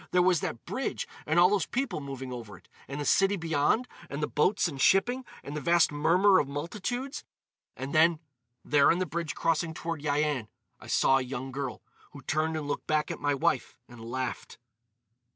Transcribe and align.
There 0.09 0.23
was 0.23 0.39
that 0.39 0.65
bridge, 0.65 1.07
and 1.27 1.39
all 1.39 1.49
those 1.49 1.67
people 1.67 2.01
moving 2.01 2.33
over 2.33 2.57
it; 2.57 2.67
and 2.87 2.99
the 2.99 3.05
city 3.05 3.35
beyond, 3.35 3.87
and 4.09 4.19
the 4.23 4.27
boats 4.27 4.67
and 4.67 4.81
shipping, 4.81 5.23
and 5.43 5.55
the 5.55 5.61
vast 5.61 5.91
murmur 5.91 6.39
of 6.39 6.47
multitudes.... 6.47 7.23
And 7.77 7.93
then, 7.93 8.17
there 8.65 8.91
on 8.91 8.97
the 8.97 9.05
bridge 9.05 9.35
crossing 9.35 9.75
toward 9.75 10.01
Yian, 10.01 10.47
I 10.79 10.87
saw 10.87 11.19
a 11.19 11.21
young 11.21 11.51
girl, 11.51 11.83
who 12.13 12.23
turned 12.23 12.57
and 12.57 12.67
looked 12.67 12.87
back 12.87 13.11
at 13.11 13.19
my 13.19 13.35
wife 13.35 13.77
and 13.87 14.03
laughed." 14.03 14.57